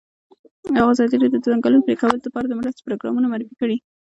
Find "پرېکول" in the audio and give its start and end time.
1.87-2.09